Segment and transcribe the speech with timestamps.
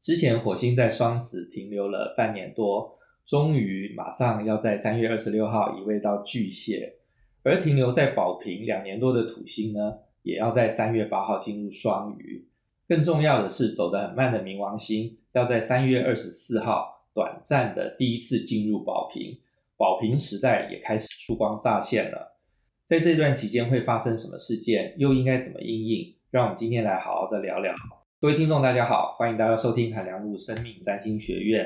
[0.00, 6.94] 之前火星在双子停留了半年多，终于马上要在三月二十六号移位到巨蟹，
[7.42, 12.48] 而停留在宝瓶两年多的土星呢，也要在三月八号进入双鱼。
[12.86, 19.38] 更重要的是，走得很慢的冥王星要在三月二十四号短暂的第一次进入宝瓶，
[19.76, 22.38] 宝瓶时代也开始曙光乍现了。
[22.86, 26.14] 在这段期间会发生什么事件，又应该怎么应应？
[26.30, 27.74] 让我们今天来好好的聊聊。
[28.20, 31.64] 各位听众，大家好，欢迎大家收听韩良路生命占星学院，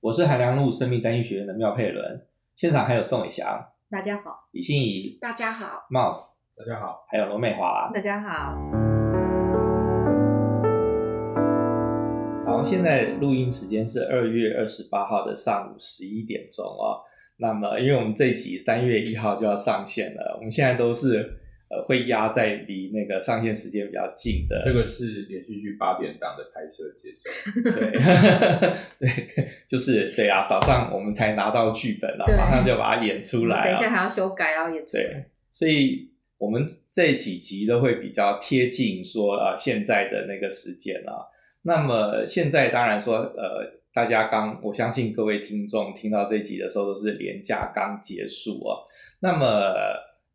[0.00, 3.46] 我是韩良路生命占星学院的妙佩伦，现场还有宋伟翔，
[3.88, 8.52] 大家好；李欣怡，大家好；Mouse，大家好；还有罗美华，大家好。
[12.46, 16.98] 好，现在录音时间是二月二十八号的上午十一点钟哦。
[17.36, 21.38] 那么，因为我们这一集三月一号就要上线了，我们现在都是。
[21.72, 24.60] 呃，会压在离那个上线时间比较近的。
[24.62, 27.30] 这个是连续剧八点档的拍摄节奏。
[27.80, 27.98] 对，
[29.00, 33.70] 对，就是对啊，早上我们才拿到剧本了，马上就把它演出来。
[33.70, 35.02] 等一下还要修改，要演出来。
[35.02, 41.24] 对，所以我们这几集都会比较贴近说呃现在的那个时间啊。
[41.62, 48.76] 那么现在当然说呃，大家刚我相信各位听众听到这集的时候都是连假刚结束啊。
[49.20, 49.72] 那么。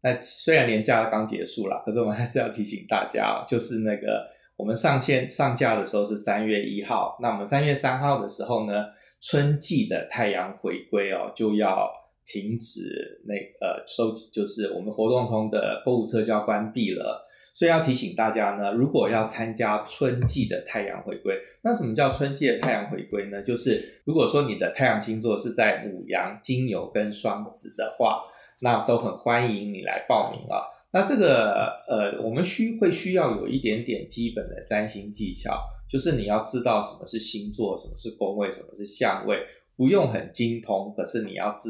[0.07, 8.85] 那虽然年假刚结束了，可是我们还是要提醒大家哦，就是那个我们上线上架的时候是三月一号，那我们三月三号的时候呢，
[9.19, 11.91] 春季的太阳回归哦，就要
[12.25, 23.41] 停止那呃收，就是我们活动通的购物车就要关闭了，所以要提醒大家呢，如果要参加春季的太阳回归，那什么叫春季的太阳回归呢？
[23.41, 28.21] 就是如果说你的太阳星座是在牡羊、金牛跟双子的话。
[28.61, 30.65] 那都很欢迎你来报名啊。
[30.89, 39.37] 那这个呃，我们需会需要有一点点基本的占星技巧，就是你要知道什么是星座，什么是宫位，什么是相位，
[39.75, 41.69] 不用很精通，可是你要知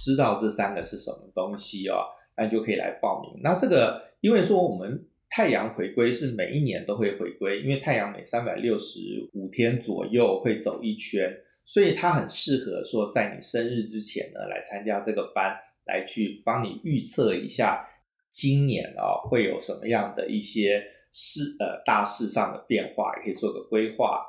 [0.00, 1.96] 知道这三个是什么东西哦，
[2.36, 3.42] 那你就可以来报名。
[3.42, 9.00] 那这个因为说我们太阳回归是每一年都会回归，因为太阳每三百六十
[9.34, 15.56] 五天左右会走一圈，所以它很适合说在你生日之前呢来参加这个班。
[15.84, 17.88] 来去帮你预测一下
[18.30, 24.24] 今年啊、哦、会有什么样的一些事呃大事上的变化，也可以做个规划。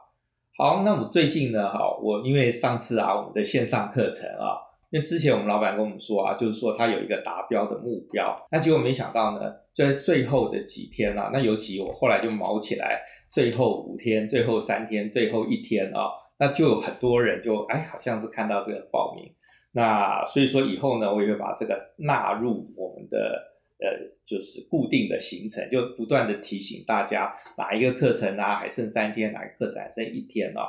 [0.57, 4.59] 好，那我们最近呢，哈，我因为上次啊我们的线上课程啊，
[4.91, 19.33] 因为之前我们老板跟我们说啊，就是说他有一个达标的目标，那结果没想到呢，就在最后的几天啊，那尤其我后来就卯起来，最后五天、最后三天、最后一天啊，那就有很多人就哎，好像是看到这个报名。
[19.73, 23.89] 那所以说以后呢，我也会把这个纳入我们的呃，
[24.25, 30.61] 就是固定的行程，就不断的提醒大家哪一个课程啊还剩三天，哪个课程还剩一天哦。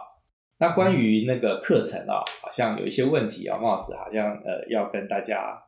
[0.58, 5.62] 那关于那个课程啊，好像有一些问题啊，貌似好像呃要跟大家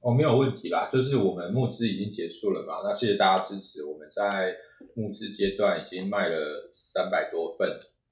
[0.00, 4.54] 哦，没有问题啦，就是我们募资已经结束了嘛，那谢谢大家支持，我们在
[4.94, 7.68] 募资阶段已经卖了三百多份，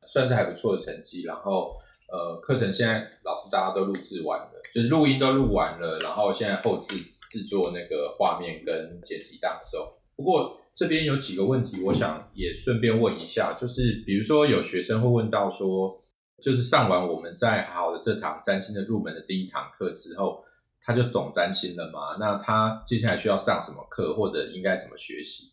[0.09, 1.77] 算是还不错的成绩，然后。
[2.09, 6.97] 呃，课程现在老师大家都录制完了，就是录音都录完了，然后现在后制
[7.29, 9.93] 制作那个画面跟剪辑档的时候。
[10.15, 16.01] 不过这边有几个问题，我想也顺便问一下，就是比如说有学生会问到说，
[16.41, 20.45] 就是上完我们在好的这堂占星的入门的第一堂课之后，
[20.81, 22.17] 他就懂占星了吗？
[22.21, 25.51] 那他接下来需要上什么课，或者应该怎么学习？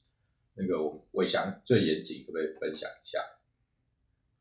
[0.53, 3.17] 那个我我想最严谨，可不可以分享一下？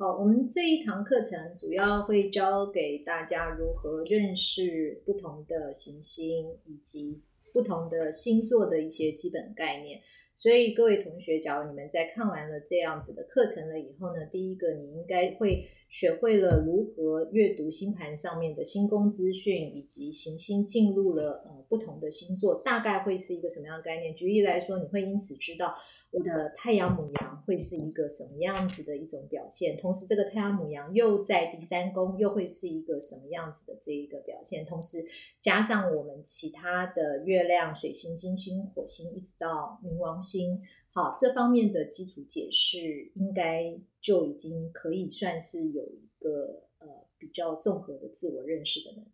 [0.02, 10.00] 好，我们这一堂课程主要会教给大家如何认识不同的行星以及不同的星座的一些基本概念。
[10.34, 24.12] 所以各位同学，假如你们在看完了这样子的课程了以后呢，第一个你应该会学会了如何阅读星盘上面的星宫资讯，以及行星进入了呃不同的星座，大概会是一个什么样的概念。
[24.12, 25.76] 举例来说，你会因此知道。
[26.10, 29.76] 我的太阳母羊会是一个什么样子的一种表现？
[29.76, 34.64] 同时，这个太阳母羊又在第三宫，又会是一个什么样子的这一个表现？
[34.64, 35.04] 同时，
[35.40, 40.60] 加上我们其他的月亮、水星、金星、火星，一直到冥王星，
[40.92, 46.86] 好，这方面的基础解释，应该就已经可以算是有一个呃
[47.18, 49.12] 比较综合的自我认识的能力。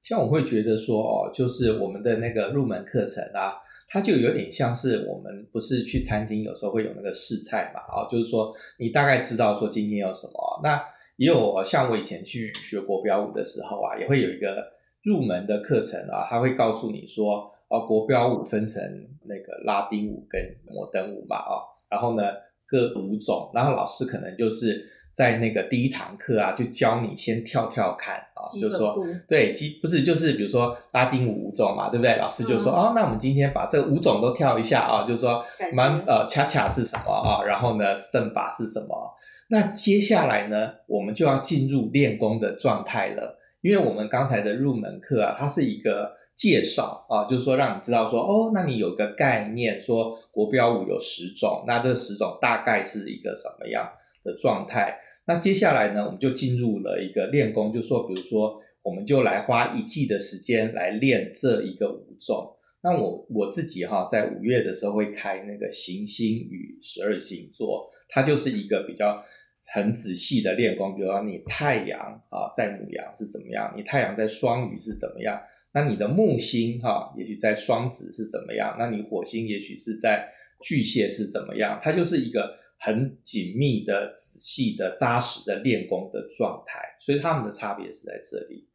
[0.00, 3.63] 像我会觉得说哦，就是我们的那个入门课程啊。
[3.88, 10.60] 它就有点像是我们不是去餐厅，有时候会有那个试菜嘛，啊，就是说你大概知道说今天有什么。
[10.62, 10.82] 那
[11.16, 14.72] 也有像我以前去学国标舞的时候啊，也会有一个
[15.02, 18.82] 入门的课程啊，他会告诉你说，哦，国标舞分成
[19.22, 22.24] 那个拉丁舞跟摩登舞嘛，啊，然后呢
[22.66, 32.16] 各五种，然后老师可能就是在那个第一堂课啊，就教你先跳跳看啊，就说对，基不是就是比如说拉丁舞五种嘛，对不对？
[32.16, 39.14] 老师就说、嗯、哦，那我们今天把这五种都跳一下啊，就是说蛮呃恰恰是什么啊，然后呢圣法是什么？
[39.50, 53.88] 那接下来呢，我们就要进入练功的状态了，因为我们刚才的入门课啊，它是一个介绍啊，就是说让你知道说哦，那你有个概念，说国标舞有十种，那这十种大概是一个什么样
[54.24, 54.98] 的状态？
[55.26, 62.54] 那接下来呢，我们就进入了一个练功，就说，比如说，我们就来花一季的时间来练这一个舞种。
[62.82, 69.24] 那我我自己哈，在五月的时候会开那个行星与十二星座，它就是一个比较
[69.72, 70.94] 很仔细的练功。
[70.94, 71.98] 比如说，你太阳
[72.28, 73.72] 啊在牡羊是怎么样？
[73.74, 75.40] 你太阳在双鱼是怎么样？
[75.72, 78.76] 那你的木星哈，也许在双子是怎么样？
[78.78, 80.28] 那你火星也许是在
[80.60, 81.80] 巨蟹是怎么样？
[81.82, 82.62] 它就是一个。
[82.84, 88.68] 很紧密的、仔细的、扎实的练功的状态，所以他们的差别是在这里。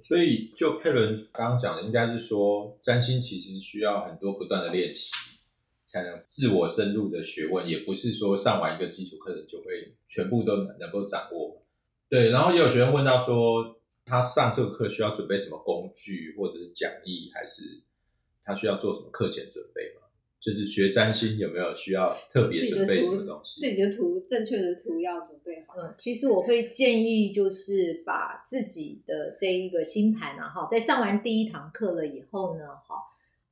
[0.00, 5.10] 所以，就佩伦刚刚讲的，应该是说，占星其实需要很多不断的练习，
[5.88, 11.60] 才能自我深入的学问，也不是说上完一个基础课程就会全部都能够掌握。
[12.08, 17.82] 对，然后也有学生问到说，他上这个课需要准备什么工具，或者是讲义，还是
[18.44, 20.05] 他需要做什么课前准备吗？
[20.38, 23.60] 就是学占星有没有需要特别准备什么东西？
[23.60, 25.74] 自己的图，正确的图要准备好。
[25.76, 32.94] 嗯，其实我会建议，就是把自己的这一个星盘啊，哈，在上完第一堂课了以后呢，哈，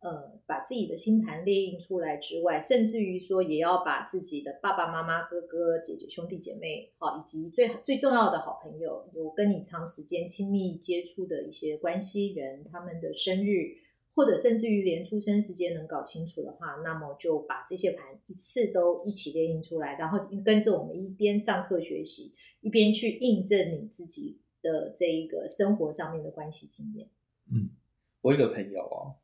[0.02, 13.78] 呃，把自己的星盘列印出来之外，甚至于说，也要把自己的爸爸妈妈、哥哥姐姐、兄弟姐妹，哈，以及最最重要的好朋友，有跟你长时间亲密接触的一些关系人，他们的生日。
[14.14, 27.08] 或者甚至于连出生时间能搞清楚的话，那么就把这些盘一次都一起列印出来，然后跟着我们一边上课学习，一边去印证你自己的这一个生活上面的关系经验。
[27.52, 27.70] 嗯，
[28.20, 29.16] 我有个朋友哦，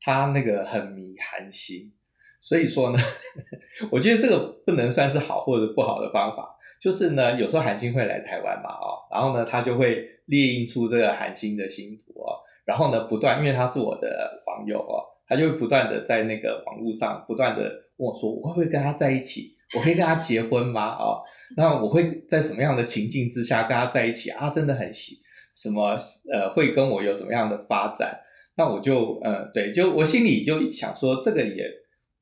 [0.00, 1.92] 他那个很迷韩星，
[2.40, 2.98] 所以说呢，
[3.92, 6.56] 我觉得这个不能算是好或者不好的方法。
[6.80, 12.40] 就是呢，有时候韩星会来台湾嘛，哦，然后呢，他就会列印出这个韩星的星图哦。
[12.70, 17.62] 然后呢，不断，因为他是我的网友哦，他就会不断的在那个网络上不断的
[17.96, 19.50] 问我说：“我会不会跟他在一起？
[19.76, 20.94] 我可以跟他结婚吗？
[20.94, 21.18] 哦，
[21.56, 24.48] 那我会在什么样的情境之下跟他在一起啊？
[24.50, 25.18] 真的很喜
[25.52, 25.96] 什么
[26.32, 28.20] 呃，会跟我有什么样的发展？
[28.56, 31.64] 那我就呃，对，就我心里就想说，这个也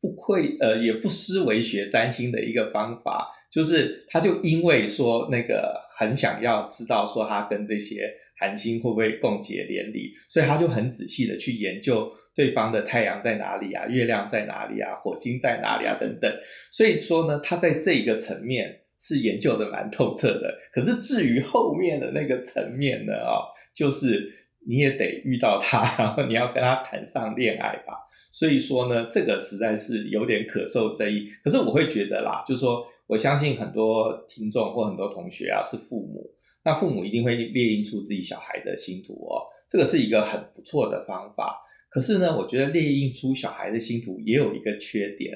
[0.01, 8.11] 不会呃，也不失为学占星的一个方法，就是他就因为说那个很想要知道说他跟这些。
[8.39, 10.13] 韩星会不会共结连理？
[10.29, 16.33] 所以他就很仔细的去研究对方的太阳在哪里啊，月亮在哪里啊，火星在哪里啊等等。
[16.71, 20.59] 所以说呢，他在这一个层面是研究的蛮透彻的。
[20.73, 23.43] 可是至于后面的那个层面呢，啊，
[23.75, 24.33] 就是
[24.69, 27.95] 你也得遇到他，然后你要跟他谈上恋爱吧。
[28.31, 31.29] 所以说呢，这个实在是有点可受争议。
[31.43, 36.31] 可是我会觉得啦，就是说，我相信很多听众或很多同学啊，是父母。
[36.65, 41.61] 那父母一定会列印出自己小孩的星图哦，这个是一个很不错的方法。
[41.91, 45.33] 可是呢，我觉得列印出小孩的星图也有一个缺点，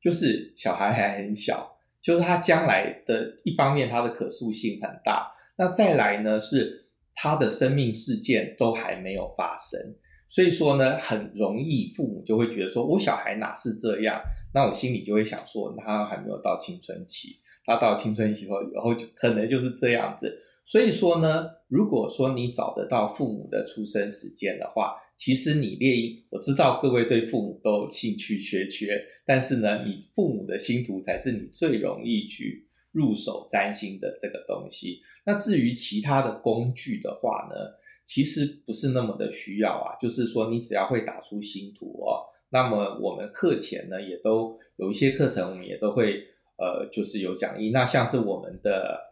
[0.00, 9.80] 就是小孩还很小，就是他将来的一方面他的可塑性很大，那再来呢是他的生命事件都还没有发生，
[10.28, 14.22] 所以说呢，很容易父母就会觉得说，我小孩哪是这样？
[14.54, 20.44] 那我心里就会想说，他还没有到青春期，他到青春期后以后就可能就是这样子。
[20.68, 35.00] 所以说呢，如果说你找得到父母的出生时间的话，其实你列印，我知道各位对父母都兴趣缺缺，但是呢，你父母的星图才是你最容易去入手占星的这个东西。
[35.24, 37.56] 那至于其他的工具的话呢，
[38.04, 42.20] 其实不是那么的需要啊，就是说你只要会打出星图哦，
[42.50, 46.22] 那么我们课前呢也都有一些课程，我们也都会
[46.58, 47.70] 呃，就是有讲义。
[47.70, 49.07] 那像是我们的。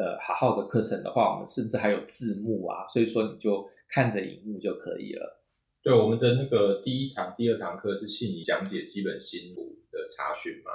[0.00, 5.42] 呃，好好的课程的话，我们甚至还有字幕啊，所以说你就看着荧幕就可以了。
[5.82, 10.70] 对，我们的那个第一堂、第二堂课是信你讲解基本星图的查询嘛，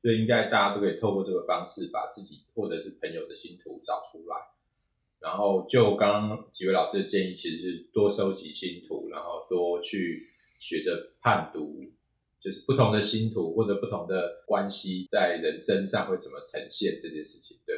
[0.00, 4.36] 所以应该大家都可以透过这个方式把自己或者是朋友的星图找出来。
[5.20, 10.26] 然后就刚刚几位老师的建议，其实是多收集星图，然后多去
[10.58, 11.84] 学着判读，
[12.40, 17.76] 就是不同的星图或者不同的关系在人身上会怎么呈现这件事情，对。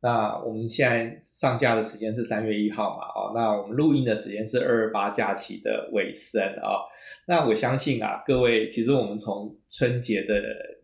[0.00, 3.04] 那我们现在上架的时间是三月一号嘛？
[3.14, 6.86] 哦，那我们录音的时间是二二八假期的尾声啊。
[7.26, 10.34] 那我相信啊，各位其实我们从春节的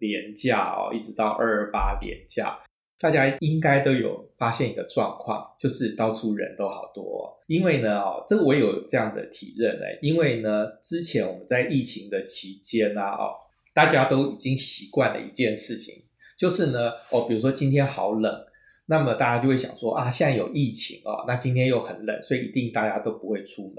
[0.01, 2.59] 连假哦，一直到二二八连假，
[2.99, 7.33] 大家应该都有发现一个状况，就是到处人都好多。
[7.47, 13.33] 因为呢，哦，这个我有这样的体认呢，因为呢，之前我们在疫情的期间啊，哦，
[13.73, 15.95] 大家都已经习惯了一件事情，
[16.37, 18.35] 就是呢，哦，比如说今天好冷，
[18.87, 23.77] 那么大家就会想说啊，现在有疫情哦，那今天又很冷，所以一定大家都不会出门。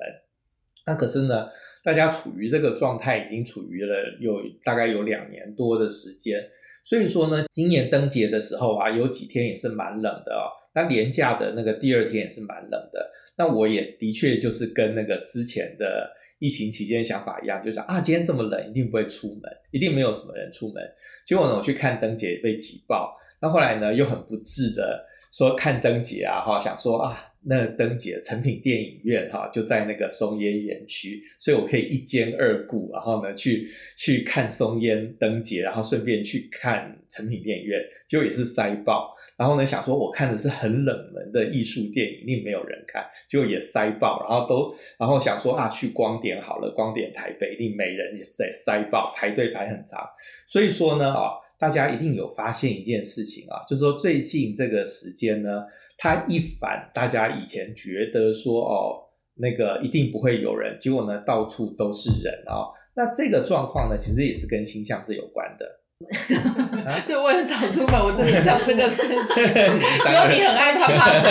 [0.88, 1.48] 那可是呢，
[1.84, 6.44] 大家处于这个状态已经处于了有大概有两年多的时间，
[6.84, 10.50] 所以说呢，今年灯节的时候啊，有几天也是蛮冷的哦。
[10.74, 13.12] 那连假的那个第二天也是蛮冷的。
[13.38, 16.10] 那我也的确就是跟那个之前的
[16.40, 20.84] 疫情期间想法一样，就是啊，今天这么冷，一定不会出门，一定没有什么人出门。
[21.26, 23.16] 结果呢，我去看灯节被挤爆。
[23.46, 27.32] 那后来呢，又很不智的说看灯节啊，哈，想说啊。
[27.48, 39.16] 那灯节成品电影院哈就在那个松烟园区，所以我可以一兼二顾，然后呢去去看松烟灯节，然后顺便去看成品电影院，结果也是塞爆。
[39.38, 44.26] 然后呢想说我看的是很冷门的艺术电影，一定没有人看，结果也塞爆。
[44.28, 50.04] 然后都然后想说啊去光点好了，光点台北一定没人，也塞塞爆，排队排很长。
[50.48, 55.64] 所以说呢啊，大家一定有发现一件事情啊，就是说最近这个时间呢。
[55.98, 59.00] 他一反大家以前觉得说哦，
[59.36, 62.68] 那个一定不会有人，结果呢到处都是人啊、哦。
[62.98, 65.66] 那这个状况呢，其实也是跟星象是有关的。
[66.84, 69.16] 啊、对，我很少出门，我真的想这个事情。
[69.32, 71.30] 只有你很爱怕怕走。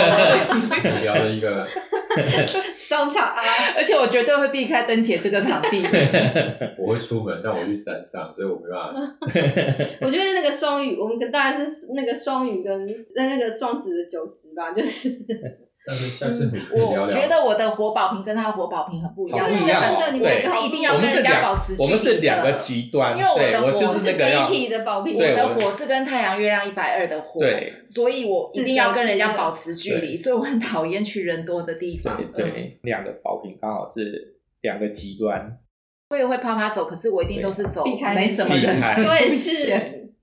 [1.03, 1.67] 聊了一个。
[2.87, 3.41] 中场啊！
[3.75, 5.83] 而且我绝对会避开灯节这个场地。
[6.77, 9.17] 我会出门，但我去山上，所以我没办法。
[10.05, 15.09] 我觉得那个双鱼，我们跟大家是那个双鱼跟那那个双子的九十吧，就是。
[15.87, 19.83] 但是下次你我觉得我的活宝瓶跟他的活宝瓶很不一样，不一样。
[20.11, 21.83] 你们是一定要跟人家保持距离的。
[21.83, 32.17] 我们是两个极端，因为我的火是集体的宝瓶，我的火是跟太阳、月亮一百二的火，对，所以我一定要跟人家保持距离，所以我很讨厌去人多的地方。
[32.17, 35.59] 对对，两个宝瓶刚好是两个极端。
[36.09, 40.13] 我也会啪啪走，可是我一定都是走避开没什么人，对是。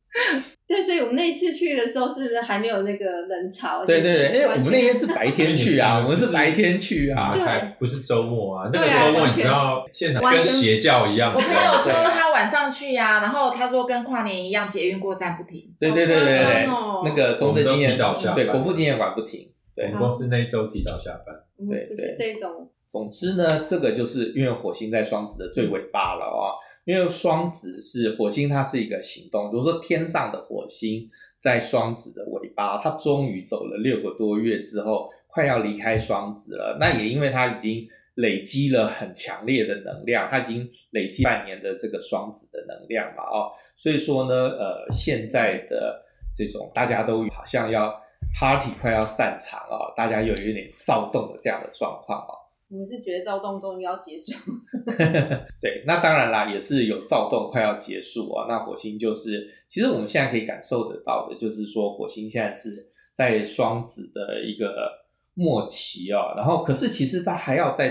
[0.66, 3.84] 对，所以我们那一次去的时候，是不是还没有那个人潮？
[3.84, 8.70] 对对对，因为我们那天是白天去啊， 我们是白天去啊，还不是周末啊。
[8.72, 11.34] 那个周末你知道，现场跟邪教一样。
[11.34, 15.74] 我朋友说他晚上去呀，然后他说跟跨年一样，捷运过站不停。
[15.78, 16.66] 对对对对对，
[17.04, 19.50] 那个中正纪念馆，对国父纪念馆不停。
[19.74, 21.34] 对，我们公司那一周提早下班。
[21.68, 22.70] 对对，这种。
[22.88, 26.56] 总之呢，这个就是因为火星在双子的最尾巴了啊。
[26.84, 29.50] 因为双子是火星，它是一个行动。
[29.50, 31.08] 比如说天上的火星
[31.38, 36.76] 在双子的尾巴，它终于走了六个多月之后，快要离开双子了。
[36.80, 37.86] 那也因为它已经
[38.16, 47.94] 累积了很强烈的能量，它已经累积半年的这个双子的能量嘛，哦，所以说呢，呃，现在的这种大家都好像要
[48.38, 52.41] party 快要散场啊，大家又有点躁动的这样的状况哦
[52.72, 52.78] 啊。
[52.78, 54.32] 你是觉得躁动终于要结束？
[55.60, 58.46] 对，那当然啦，也是有躁动快要结束啊。
[58.48, 64.90] 那火星就是，其实我们现在可以感受得到的，就是说火星现在是在双子的一个
[65.34, 66.34] 末期啊。
[66.34, 67.90] 然后，可是其实它还要在，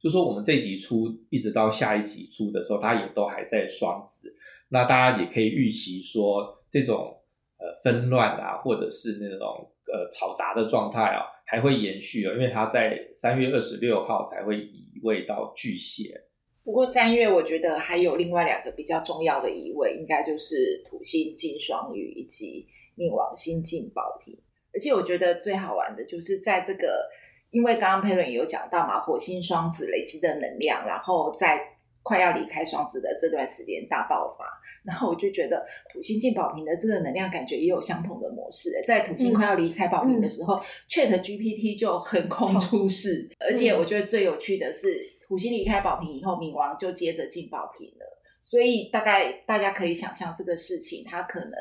[0.00, 4.34] 就是说我们这集出一直到下一集出的时候，它也都还在双子。
[4.70, 7.14] 那大家也可以预习说，这种
[7.58, 11.22] 呃纷乱啊，或者是那种呃吵杂的状态啊。
[11.52, 16.18] 还会延续哦，因为它在三月二十六号才会移位到巨蟹。
[16.64, 22.66] 不过三月我觉得还有另外两个比较重要的移位，应该就是土星进双鱼以及
[22.96, 24.34] 冥王星进宝瓶。
[24.72, 27.06] 而且我觉得最好玩的就是在这个，
[27.50, 31.71] 因为刚刚佩伦有讲到嘛，火星双子累积的能量，然后在
[32.02, 34.44] 快要离开双子的这段时间大爆发。
[34.84, 51.52] 然后我就觉得土星进宝瓶的这个能量感觉也有相同的模式，在土星快要离开宝瓶的时候，嗯，Chat GPT 就横空出世，嗯，而且我觉得最有趣的是，土星离开宝瓶以后，冥王就接着进宝瓶了，所以大概大家可以想象这个事情，它可能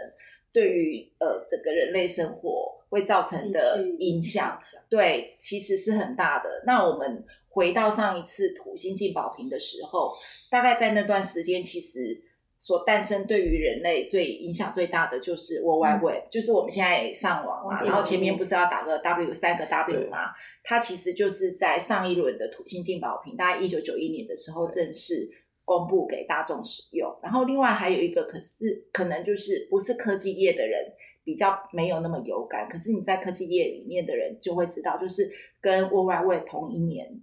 [0.51, 6.63] 对于呃整个人类生活会造成的影响，对，其实是很大的。
[6.65, 10.15] 那我们回到上一次土星进宝瓶的时候，
[10.50, 12.24] 大概在那段时间，其实。
[12.63, 20.29] 所诞生对于人类最影响最大的就是 World Wide Web，、嗯、就是我们现在上网嘛，然后前面不是要打个 W 三个 W 吗？
[20.63, 25.27] 它其实就是在上一轮的土星进宝瓶，大概一九九一年的时候正式
[25.65, 27.12] 公布给大众使用。
[27.24, 30.86] 然后另外还有一个，可是可能就是不是科技业的人
[31.24, 35.27] 比较没有那么有感，可是你在科技业里面的人就会知道，就是
[35.60, 37.20] 跟 World Wide Web 同一年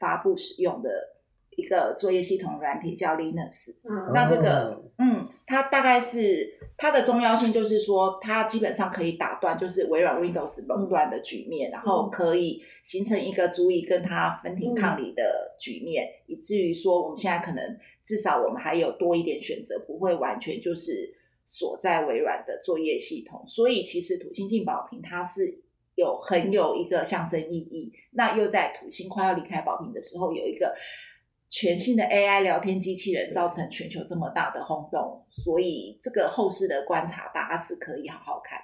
[0.00, 0.90] 发布使用的。
[1.56, 21.12] 一个作业系统软体叫 Linux，嗯，那这个，嗯，它大概是它的重要性就是说，它基本上可以打断就是微软 Windows 垄断的局面，嗯、然后可以形成一个足以跟它分庭抗礼的局面，嗯、以至于说我们现在可能至少我们还有多一点选择，不会完全就是
[21.44, 23.44] 锁在微软的作业系统。
[23.46, 25.62] 所以其实土星进宝瓶它是
[26.00, 30.74] 有很有一个象征意义，那又在土星快要离开宝瓶的时候有一个。
[31.52, 38.56] 全新的 AI 聊天机器人造成全球这么大的轰动，所以这个后世的观察，大家是可以好好看。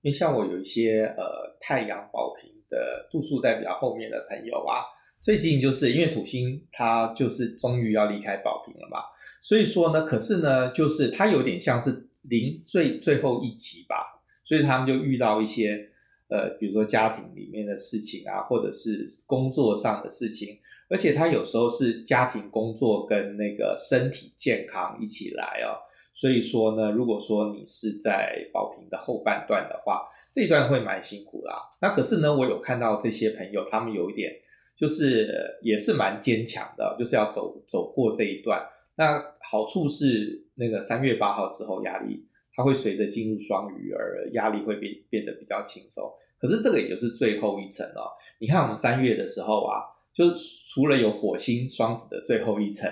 [0.00, 4.86] 因为像我有一些呃太阳宝瓶的度数在比较后面的朋友啊，
[5.20, 8.98] 最近就是因为土星它就是终于要离开宝瓶了嘛，
[9.40, 15.90] 所以说呢，可是呢，就是它有点像是临最最后一集吧，所以他们就遇到一些
[16.32, 20.58] 呃，比如说家庭里面的事情啊，或者是工作上的事情。
[20.88, 25.80] 而且他有时候是家庭、工作跟那个身体健康一起来哦，
[26.12, 31.54] 所以说呢，如果说你是在宝瓶的后半段的话，这一段会蛮辛苦啦。
[31.80, 34.34] 那可是呢，我有看到这些朋友，他们有一点
[34.76, 38.62] 就是也是蛮坚强的，就是要走走过这一段。
[38.96, 46.04] 那好处是那个三月八号之后，压力它会随着进入双鱼而压力会变变得比较轻松。
[46.38, 48.10] 可是这个也就是最后一层哦。
[48.38, 49.90] 你看我们三月的时候啊。
[50.14, 52.86] 就除了有火星双子的最后一层，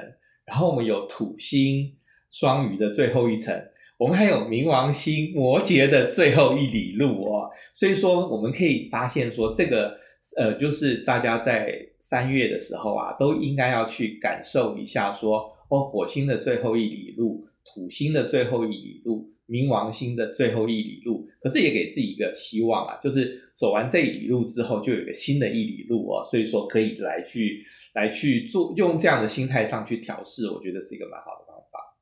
[0.47, 1.95] 然后我们有土星
[2.31, 3.55] 双鱼的最后一层，
[3.99, 7.51] 我们还有冥王星摩羯的最后一里路哦。
[7.75, 9.95] 所以说，我们可以发现说，这个
[10.39, 19.30] 呃，就是大家在三月的时候啊，都应该要去感受一下说，哦，火星的最后一里路，土星的最后一里路。
[19.51, 27.65] 冥王星的最后一里路，可是也给自己一个希望啊，就是走完这一里路之后，就有一个新的一里路哦，所以说可以来去
[27.95, 31.99] 来去做，用这样的心态上去调试，我觉得是一个蛮好的方法。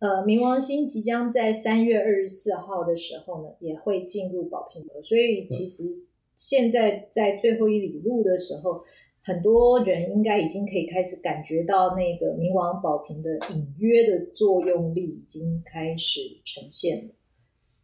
[0.00, 5.84] 呃，冥王星即将在三月二十四号的时候呢，也会进入宝瓶座，所以其实
[6.36, 8.84] 现在在最后一里路的时候。
[9.22, 17.14] 很多人应该已经可以开始感觉到那个冥王宝瓶的隐约的作用力已经开始呈现了。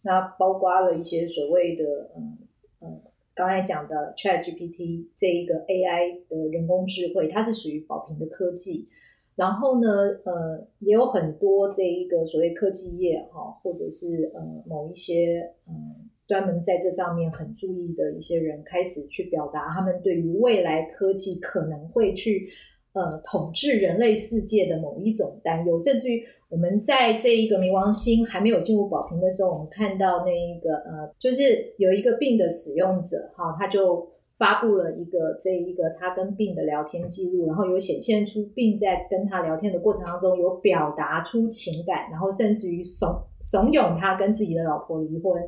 [0.03, 1.85] 那包括了一些所谓的
[2.17, 2.39] 嗯
[2.81, 3.03] 嗯，
[3.35, 8.89] 刚才讲的 ChatGPT 这一个 AI 的人工智慧，它是属于宝瓶的科技。
[9.35, 9.89] 然后呢，
[10.25, 16.09] 呃，也有很多这一个所谓科技业哈，或者是呃某一些嗯。
[16.27, 22.49] 专门在这上面很注意的一些人，开始去表达他们对于未来科技可能会去
[22.93, 34.09] 呃统治人类世界的某一种担忧，甚至于我们在这一个冥王星还没有进入宝瓶的时候，我们看到那一个呃，就是有一个病的使用者哈，他就
[34.39, 43.09] 发布了一个这一个他跟病的聊天记录，然后有显现出病在跟他聊天的过程当中有表达出情感，然后甚至于怂
[43.41, 45.41] 怂恿他跟自己的老婆离婚。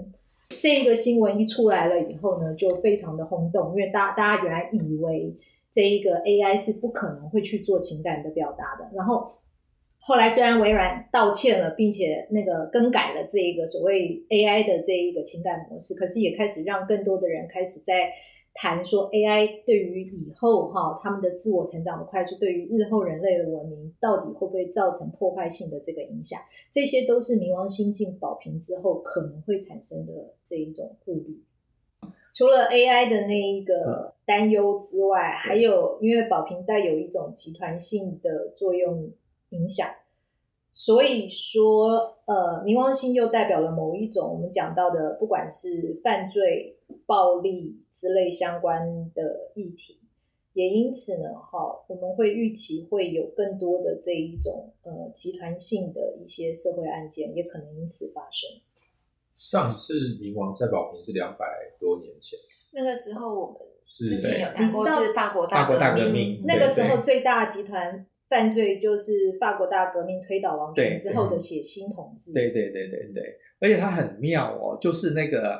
[0.56, 5.36] 这个新闻一出来了以后呢，就非常的轰动，因为大大家原来以为
[5.70, 9.30] 这一个 AI 是不可能会去做情感的表达的，然后
[9.98, 18.12] 后来虽然微软道歉了，并且那个更改了这一个所谓 AI 的这一个情感模式，可是也开始让更多的人开始在。
[18.54, 26.40] 谈说 AI 对于以后哈他们的自我成长的快速，对于日后人类的文明到底会不会造成破坏性的这个影响，
[26.72, 31.42] 这些都是冥王星进宝瓶之后可能会产生的这一种顾虑。
[32.32, 39.10] 除了 AI 的那一个担忧之外，还有因为宝瓶带有一种集团性的作用
[39.50, 39.88] 影响。
[40.70, 50.00] 所以说，呃，冥王星又代表了某一种我们讲到的，不管是犯罪、暴力之类相关的议题，
[50.52, 58.60] 也因此呢，哈，我们会预期会有更多的这一种呃集团性的一些社会案件，也可能因此发生。
[59.34, 61.46] 上次冥王在宝瓶是两百
[61.78, 62.38] 多年前，
[62.72, 68.06] 那个时候我们之前有谈过是法国大革命，那个时候最大集团。
[68.28, 72.30] 犯罪就是法国大革命推倒王权之后的血腥统治。
[72.34, 75.58] 对对对对对，而且它很妙哦，就是那个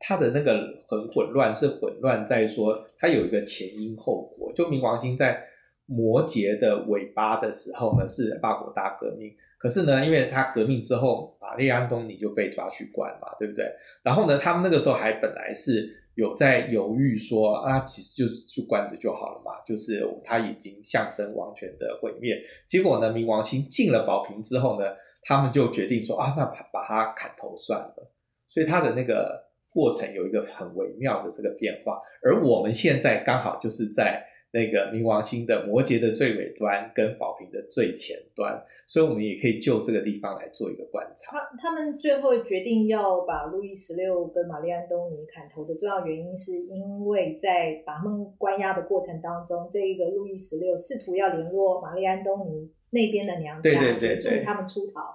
[0.00, 0.54] 它的那个
[0.88, 4.52] 很混乱，是混乱在说它有一个前因后果。
[4.52, 5.40] 就冥王星在
[5.86, 9.30] 摩羯的尾巴的时候呢，是法国大革命。
[9.58, 13.64] 可是呢，因为他革命之后，玛丽安东尼就被抓去关嘛，对不对？
[14.02, 15.98] 然后呢，他们那个时候还本来是。
[16.16, 22.36] 有在犹豫说啊，其实就就关着就好了嘛，就是他已经象征王权的毁灭。
[22.66, 24.84] 结果呢，冥王星进了宝瓶之后呢，
[25.22, 28.12] 他们就决定说啊，那把把它砍头算了。
[28.48, 32.00] 所以他的那个过程有一个很微妙的这个变化。
[32.22, 34.20] 而我们现在刚好就是在
[34.52, 41.38] 那个冥王星的摩羯的最尾端跟宝瓶的最前端，所以我们也可以就这个地方来做一个观察。
[41.38, 55.14] 他他们最后决定要把路易十六跟玛丽安东尼砍头的重要原因，是因为在把他们关押的过程当中，这一个路易十六试图要联络玛丽安东尼那边的娘家，协助他们出逃，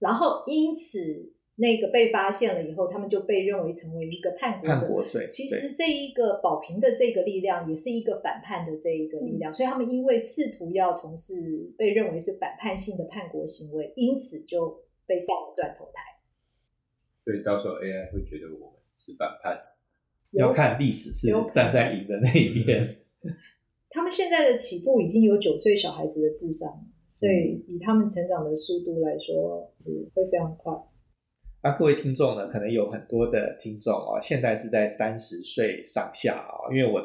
[0.00, 1.32] 然后因此。
[1.56, 4.74] 那个被发现了以后，他们就被认为成为一个叛国者。
[4.74, 5.28] 叛国罪。
[5.28, 9.52] 其实这一个保平的这个力量，也是一个反叛的这一个力量。
[9.52, 11.34] 嗯、所以他们因为试图要从事
[11.76, 16.00] 被认为是反叛性的叛国行为，因此就被上了断头台。
[17.16, 19.56] 所以到时候 AI 会觉得我们是反叛，
[20.32, 22.96] 要看历史是站在赢的那一边。
[23.90, 26.66] 他们现在的起步已经有九岁小孩子的智商，
[27.08, 30.72] 所以以他们成长的速度来说，是会非常快。
[31.62, 37.00] 那各位听众呢，可能有很多的听众啊，现在是在三十岁上下啊，因为我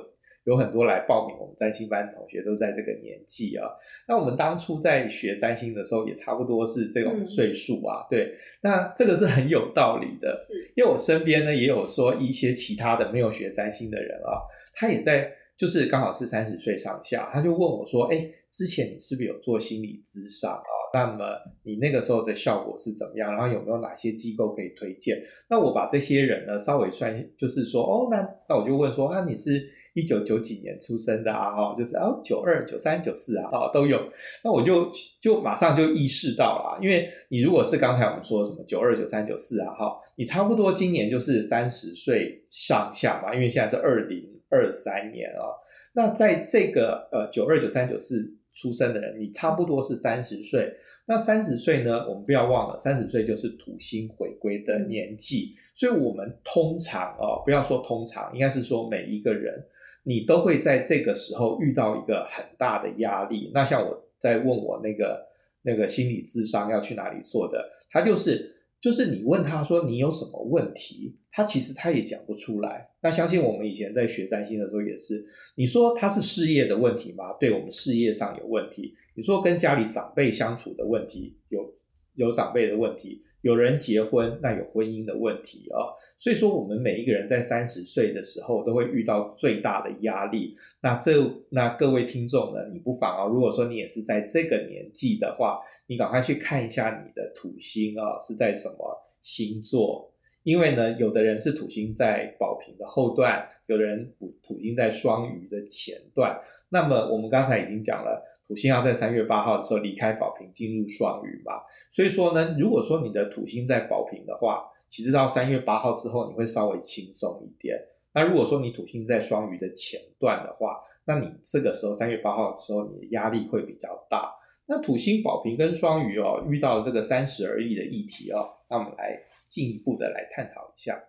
[0.45, 3.69] 有很多来报名我们占星班的同学都在这个年纪啊。
[4.07, 8.01] 那我们当初在学占星的时候，也差不多是这种岁数啊。
[8.03, 14.41] 嗯、对，那这个是很有道理的，是因为我身边呢也有说一些其他的没有学占星的人啊，
[14.73, 21.25] 他也在就是刚好是三十岁上下，他就问我说：“哎，之前你是不是有做心理咨商啊？”那么
[21.63, 23.31] 你那个时候的效果是怎么样？
[23.31, 25.21] 然后有没有哪些机构可以推荐？
[25.47, 31.55] 那我把这些人呢稍微算，就是说哦，那那我就问说啊，你是一九九几年出生的啊？
[31.55, 33.99] 哈，就是哦，九二、九三、九四啊，哦都有。
[34.43, 34.89] 那我就
[35.21, 45.45] 就马上就意识到了，因为你如果是刚才我们说什么九二、九三、九四啊，哈，你差不多今年就是三十岁上下嘛，因为现在是二零二三年啊。
[45.93, 48.36] 那在这个呃九二、九三、九四。
[48.57, 50.73] 出生的人，你差不多是三十岁。
[51.05, 51.99] 那三十岁呢？
[52.09, 55.53] 我们不要忘了，三十岁就是土星回归的年纪。
[55.75, 59.63] 所以，我们通常哦，不要说通常，应该是说每一个人，
[60.01, 63.51] 你都会在这个时候遇到一个很大的压力。
[63.53, 65.23] 那像我在问我那个
[65.61, 68.55] 那个心理智商要去哪里做的，他就是。
[68.87, 72.89] 就是你问他说你有什么问题，他其实他也讲不出来。
[73.01, 77.33] 那相信我们以前在学占星的时候也是，你说他是事业的问题吗？
[77.37, 78.95] 对，我们事业上有问题。
[79.13, 81.75] 你说跟家里长辈相处的问题，有
[82.13, 83.23] 有长辈的问题。
[83.41, 90.55] 有人结婚，那有婚姻的问题啊、哦，所以说我们每一个人在三十岁的时候都会遇到最大的压力。
[90.81, 91.13] 那这
[91.49, 106.39] 那各位听众呢，你不妨啊，如果说你也是在这个年纪的话，你赶快去看一下你的土星啊是在什么星座，因为呢，有的人是土星在宝瓶的后段，有的人土土星在双鱼的前段。
[106.69, 108.23] 那么我们刚才已经讲了。
[108.47, 111.55] 土星要在三月八号的时候离开宝瓶进入双鱼嘛，
[111.91, 117.77] 所以说呢，如果说你的土星在宝瓶的话，其实到三月八号之后你会稍微轻松一点。
[118.13, 124.33] 那如果说你土星在双鱼的前段的话，那你这个时候三月八号的时候你的压力会比较大。
[124.67, 131.05] 那土星宝瓶跟双鱼哦，遇到这个三十而立的议题哦，那我们来进一步的来探讨一下。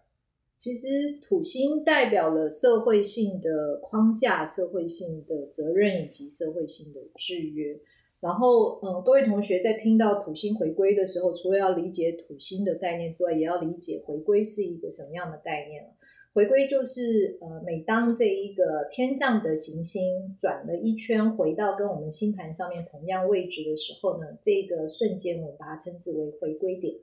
[0.57, 7.79] 其实土星代表了社会性的框架、社会性的责任以及社会性的制约。
[8.21, 15.91] 然后，嗯，各位同学在听到土星回归的时候，除了要理解土星的概念之外，也要理解回归是一个什么样的概念了。
[16.33, 26.95] 回归就是，呃，每当这一个天上的行星转了一圈，回到跟我们星盘上面同样位置的时候呢，这个瞬间我们把它称之为回归点。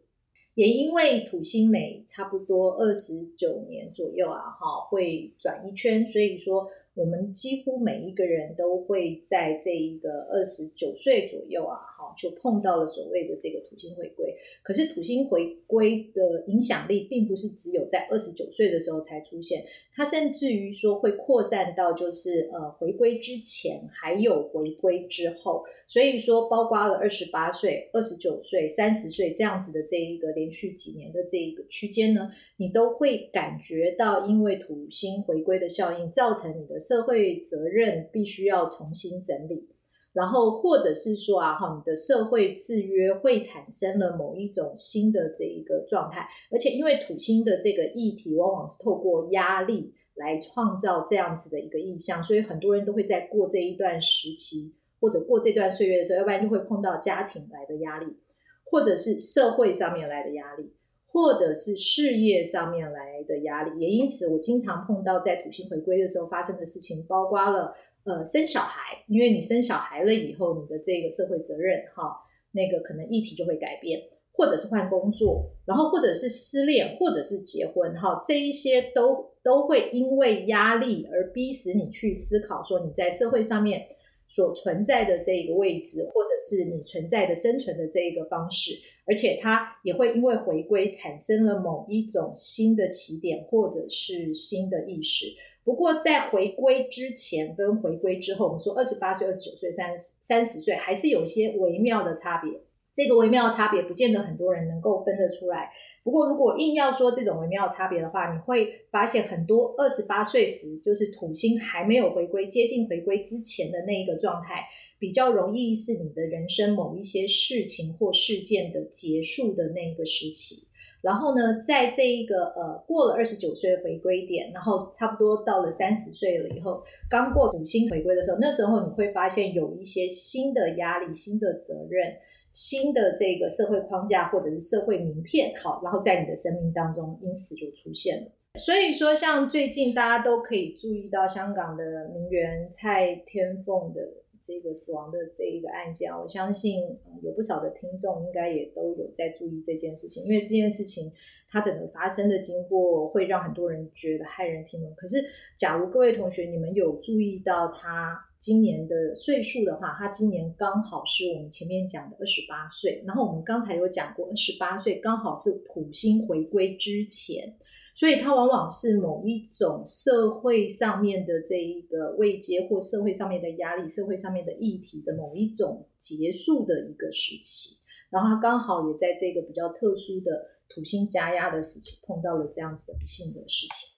[0.54, 6.70] 也因为土星每差不多二十九年左右啊，哈，会转一圈，所以说。
[6.96, 14.34] 我们几乎每一个人都会在这一个二十九岁左右啊，好，就碰到了所谓的这个土星回归。
[14.64, 25.64] 可是土星回归的影响力并不是只有在二十九岁的时候才出现，它甚至于说会扩散到就是呃回归之前，还有回归之后。
[25.88, 39.68] 所以说，包括了二十八岁、二十九岁、三十岁这样子的这一个连续几年的这一个区间呢，你都会感觉到，因为土星回归的效应，造成你的社会责任必须要重新整理，
[40.14, 58.16] 然后或者是说啊，哈，你的社会制约会产生了某一种新的这一个状态，而且因为土星的这个议题往往是透过压力来创造这样子的一个意象，所以很多人都会在过这一段时期或者过这段岁月的时候，要不然就会碰到家庭来的压力，
[58.64, 60.75] 或者是社会上面来的压力。
[61.16, 67.74] 或者是事业上面来的压力，也因此我经常碰到在土星回归的时候发生的事情，包括了
[68.04, 72.18] 呃生小孩，因为你生小孩了以后，你的这个社会责任哈，
[72.52, 74.02] 那个可能议题就会改变，
[74.34, 83.88] 或者是换工作，然后或者是失恋，或者是结婚哈，这一些都都会因为压力而逼使你去思考，说你在社会上面
[84.36, 88.74] 所存在的这一个位置，或者是你存在的生存的这一个方式，
[89.08, 95.28] 而且它也会因为回归产生了某一种新的起点，或者是新的意识。
[95.64, 102.52] 不过在回归之前跟回归之后，我们说二十八岁、二十九岁、三十三十岁，还是有些微妙的差别。
[102.94, 105.70] 这个微妙的差别，不见得很多人能够分得出来。
[106.06, 114.66] 不过，如果硬要说这种微妙差别的话，你会发现很多二十八岁时，就是土星还没有回归、接近回归之前的那一个状态，
[115.00, 120.68] 比较容易是你的人生某一些事情或事件的结束的那一个时期。
[121.02, 132.14] 然后呢，在这一个呃过了二十九岁回归点，然后差不多到了三十岁了以后，刚过土星回归的时候，那时候你会发现有一些新的压力、新的责任。
[132.56, 138.32] 新的这个社会框架或者是社会名片，好，然后在你的生命当中，因此就出现了。
[138.58, 144.00] 所以说，像最近大家都可以注意到香港的名媛蔡天凤的
[144.42, 146.80] 这个死亡的这一个案件，我相信
[147.22, 151.12] 有不少的听众应该也都有在注意这件事情，因为这件事情
[151.56, 154.94] 它整个发生的经过会让很多人觉得骇人听闻。
[154.94, 155.24] 可是，
[155.56, 158.20] 假如各位同学你们有注意到他。
[158.38, 163.02] 今年的岁数的话，他今年刚好是我们前面讲的二十八岁。
[163.08, 167.58] 然后我们刚才有讲过，二十八岁刚好是土星回归之前，
[167.96, 177.78] 所以它往往是某一种社会上面的这一个位阶，或社会上面的压力、社会上面的议题的某一种结束的一个时期。
[178.12, 183.96] 然后他刚好也在这个比较特殊的土星加压的时期，碰到了这样子的不幸的事情。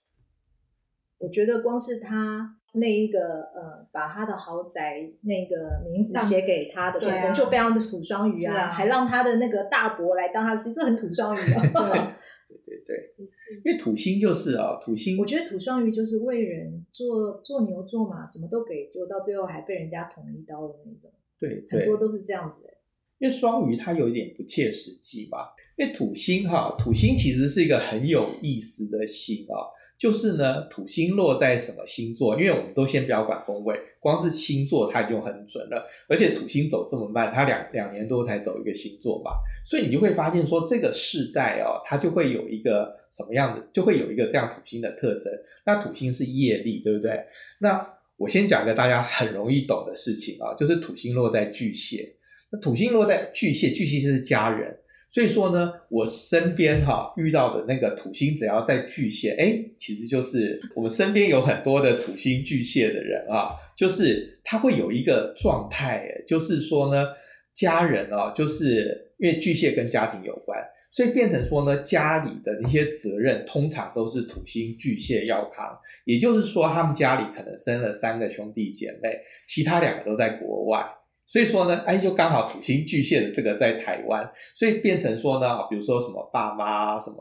[1.20, 2.56] 我觉得光是他。
[2.74, 3.20] 那一个
[3.56, 11.64] 呃，把他的豪宅那个名字写给他的，啊、就非常的土双鱼啊，啊还让他的那个大伯来当他的，这很土双鱼啊。
[12.48, 13.26] 对对对对，
[13.66, 15.18] 因为土星就是啊，土星。
[15.18, 21.12] 我觉得土双鱼就是为人做做牛做马，什么都给，结果到最后还被人家捅一刀的那种。
[21.40, 22.70] 对，对很多都是这样子的。
[23.18, 25.56] 因为双鱼它有一点不切实际吧？
[25.78, 29.66] 因为土星哈，土星其实是一个很有意思的星啊。
[29.98, 32.40] 就是呢，土星落在什么星座？
[32.40, 35.88] 因为我们都先不要管宫位，光是星座它就很准了。
[36.08, 39.32] 而且土星走这么慢，它两两年多才走一个星座嘛，
[39.66, 45.34] 所以你就会发现说，这个世代哦，它就会有一个什么样的，就会有一个这样土星的特征。
[45.66, 47.20] 那土星是业力，对不对？
[47.60, 47.84] 那
[48.18, 52.16] 我先讲一个大家很容易懂的事情啊，就是土星落在巨蟹。
[52.52, 54.78] 那土星落在巨蟹，巨蟹是家人。
[55.10, 67.06] 所以说呢，我身边哈遇到的那个土星，只要在巨蟹，哎，其实就是我们身边有很多的土星巨蟹的人啊，就是他会有一个状态，就是说呢，
[67.54, 70.60] 家人啊，就是因为巨蟹跟家庭有关，
[70.92, 75.66] 所以变成说呢，家里的那些责任通常都是土星巨蟹要扛，
[76.04, 79.18] 也就是说，他们家里可能生了三个兄弟姐妹，
[79.48, 80.86] 其他两个都在国外。
[81.28, 87.18] 所以说呢，哎，就刚好土星巨蟹的这个在台湾，所以变成说呢，比如说什么爸妈什么，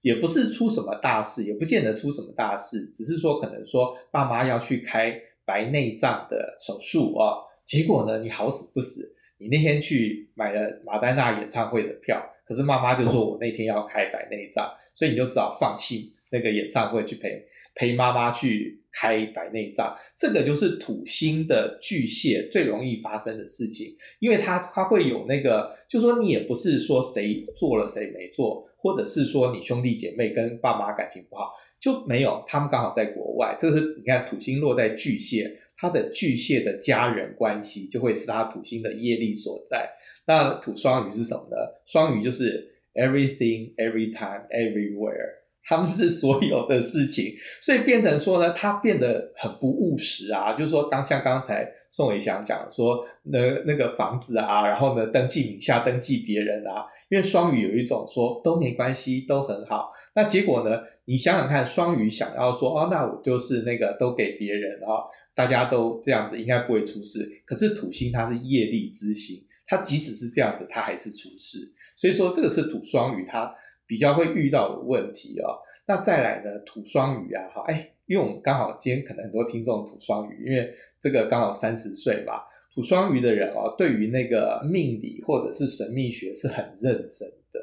[0.00, 5.12] 也不是出什么大事，也不见得出什么大事，只是说可能说爸妈要去开
[5.44, 7.34] 白内障的手术啊，
[7.66, 17.44] 结果呢，你好死不死，你那天去买了马丹娜演唱会的票，可是妈妈就说我那天要开白内障，所以你就只好放弃那个演唱会去陪
[17.74, 18.80] 陪妈妈去。
[18.98, 39.88] 开白内障，这个就是土星的巨蟹最容易发生的事情，因为它它会有那个，就说你也不是说谁做了谁没做，或者是说你兄弟姐妹跟爸妈感情不好，就没有，他们刚好在国外，这个是你看土星落在巨蟹，他的巨蟹的家人关系就会是他土星的业力所在。
[40.26, 41.56] 那土双鱼是什么呢？
[41.86, 45.38] 双鱼就是 everything, every time, everywhere。
[45.68, 50.54] 他们是所有的事情，所以变成说呢，他变得很不务实啊。
[50.54, 59.92] 就是说，刚像刚才宋伟祥讲说，那那个房子啊，然后呢，登记名下登记别人啊，因为双鱼有一种说都没关系，都很好。
[60.14, 65.04] 那结果呢，你想想看，双鱼想要说哦，那我就是那个都给别人啊，
[65.34, 67.28] 大家都这样子，应该不会出事。
[67.44, 71.58] 可是土星它是业力之星，它即使是这样子，它还是出事。
[71.94, 73.54] 所以说，这个是土双鱼它。
[73.88, 80.70] 比较会遇到的问题啊、哦，那再来呢，土双鱼啊，哈，哎，因为我们刚好今天可能很多听众土双鱼，因为
[81.00, 87.58] 这个刚好三十岁吧，土双鱼的人哦，对于那个命理或者是神秘学是很认真的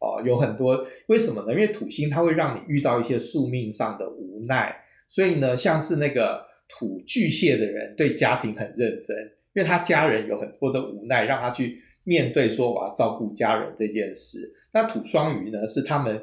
[0.00, 1.52] 哦，有很多为什么呢？
[1.52, 4.74] 因为土星它会让你遇到一些宿命上的无奈，
[5.06, 9.16] 所以呢，像是那个土巨蟹的人对家庭很认真，
[9.54, 11.84] 因为他家人有很多的无奈，让他去。
[12.08, 14.54] 面对说我要照顾家人这件事。
[14.72, 16.22] 那土双鱼呢，是他们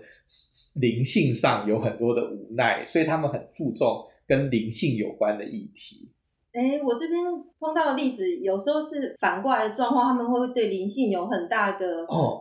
[0.82, 6.10] 灵性上有很多的无奈，所以他们很注重跟灵性有关的议题。
[6.54, 7.22] 哎，我这边
[7.60, 11.86] 碰到的例子，有时候是反过来的状况，他们会对灵性有很大的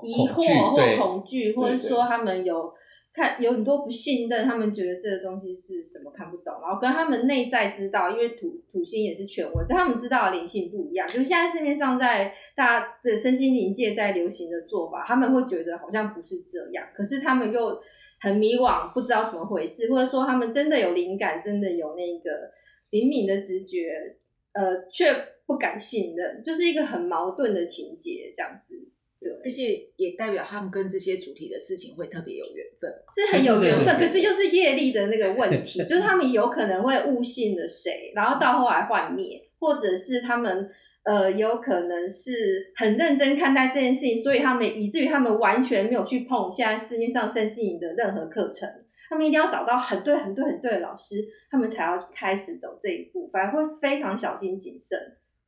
[0.02, 2.72] 疑惑或恐惧，或者说他们有。
[3.14, 11.06] 看有很多不信任，他们觉得这个东西是什么看不懂，然后跟他们内在知道，因为土土星也是权威，但他们知道的灵性不一样。
[11.06, 17.80] 就是现在市面上在大家的身心灵界在流行的做法，他们会觉得好像不是这样，可是他们又
[18.20, 22.50] 很迷惘，不知道怎么回事，或者说他们真的有灵感，真的有那个
[22.90, 24.16] 灵敏的直觉，
[24.54, 25.06] 呃，却
[25.46, 28.88] 不敢信任，就是一个很矛盾的情节，这样子。
[29.20, 33.96] 对而且也代表他们跟这些主题的事情会特别有缘分，是很有缘分。
[33.98, 40.68] 可是又是业力的那个问题， 就是他们有可能会误信了谁，然后到后来幻灭，或者是他们
[41.04, 48.68] 呃有可能是很认真看待这件事情，所以他们以至于他们完全没有去碰现在市面上身心灵的任何课程，
[49.08, 54.98] 他们一定要找到很对很对很对的老师，他们才要开始走这一步，反而会非常小心谨慎，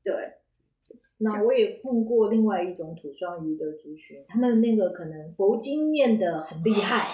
[0.03, 0.13] 对。
[1.19, 7.09] 那我也碰过另外一种土双鱼的族群，他们那个可能佛经念的很厉害，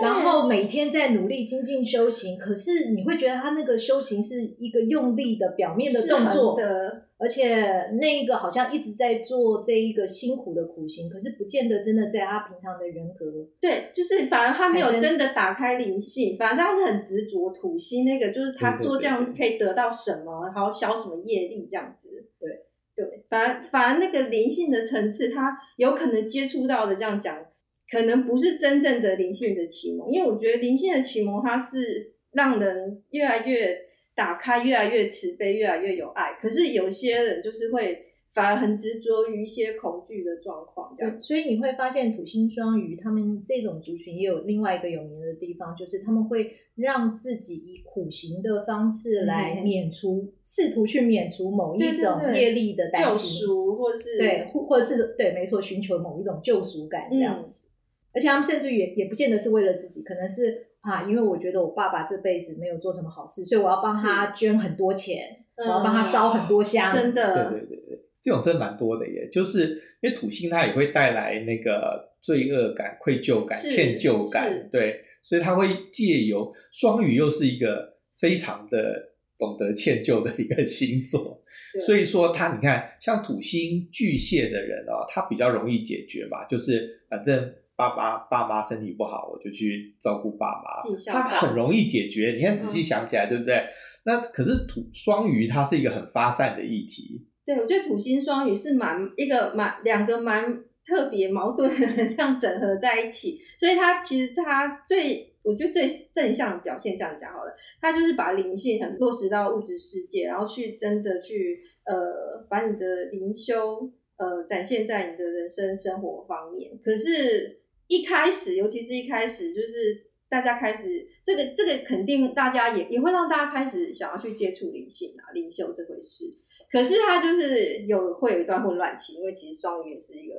[0.00, 13.48] 然后每天在努力精进修行，可是你会觉得他那个修行是一个用力的表面的动作的，而且那个好像一直在做这一个辛苦的苦行，可是不见得真的在他平常的人格。
[13.60, 22.66] 对，就是反而他没有真的打开灵性，反而他是很执着土星那个，就是他做这样子可以得到什么，然后消什么业力这样子，对。
[22.96, 27.46] 对，反而反而那个灵性的层次，他有可能接触到的，这样讲，
[27.90, 33.78] 可能不是真正的灵性的启蒙，因为我觉得灵性的启蒙，它是让人越来越
[34.14, 36.34] 打开，越来越慈悲，越来越有爱。
[36.40, 38.10] 可是有些人就是会。
[38.34, 41.20] 反而很执着于一些恐惧的状况，这样。
[41.20, 57.66] 所以你会发现土星双鱼他们这种族群也有另外一个有名的地方，就是他们会让自己以苦行的方式来免除，试、嗯、图去免除某一种业力的担心，救赎，或是对，或或者是对，没错，寻求某一种救赎感这样子。
[57.66, 57.70] 嗯、
[58.14, 68.03] 而且他们甚至也也不见得是为了自己，可能是啊，因为我觉得我爸爸这辈子没有做什么好事，所以我要帮他捐很多钱，我要帮他烧很多香，真的，对对对对。
[68.24, 69.68] 这种真的蛮多的耶，就是
[70.00, 81.44] 因为土星它也会带来那个罪恶感、愧疚感、歉疚感，对，所以它会借由双鱼又是一个非常的懂得歉疚的一个星座，
[81.84, 92.32] 所以说他你看像土星巨蟹的人哦，他比较容易解决吧，就是反正爸爸爸妈身体不好，我就去照顾爸妈，他很容易解决。
[92.38, 93.62] 你看仔细想起来，嗯、对不对？
[94.06, 97.26] 那可是土双鱼它是一个很发散的议题。
[97.46, 116.72] 对，我觉得土星双鱼是蛮一个蛮两个蛮特别矛盾的能量整合在一起，所以它其实它最我觉得最正向的表现这样讲好了，它就是把灵性很落实到物质世界，然后去真的去呃把你的灵修呃展现在你的人生生活方面。
[116.82, 126.38] 可是，一开始尤其是一开始，就是大家开始这个这个肯定大家也也会让大家开始想要去接触灵性啊灵修这回事。
[126.74, 130.34] 可是它就是有会有一段混乱期，因为其实双鱼也是一个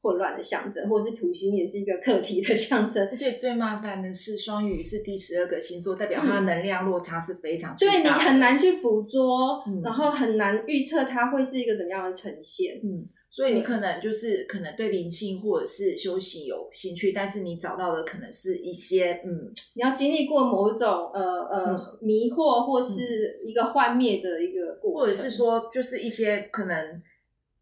[0.00, 3.06] 混乱的象征，或者是土星也是一个课题的象征。
[3.10, 7.76] 而且最麻烦的是，双鱼是第十二个星座，代表它的能量落差是非常。
[7.78, 12.80] 对，你很难去捕捉，嗯、然后很难预测它会是一个怎么样的呈现。
[12.82, 13.06] 嗯。
[13.34, 21.20] 所以你可能就是可能对灵性或者是修行有兴趣，但是你找到的可能是一些嗯，你要经历过某种呃
[21.50, 27.02] 呃、嗯、迷惑或是一个幻灭的一个过程，或者是说就是一些可能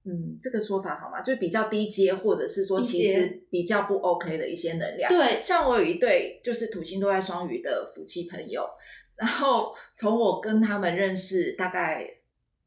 [0.04, 1.22] 嗯这个说法好吗？
[1.22, 5.10] 就比较低阶，或者是说其实比较不 OK 的一些能量。
[5.10, 8.62] 对，像我有一对就是土星都在双鱼的夫妻朋友，
[9.16, 12.18] 然后从我跟他们认识大概。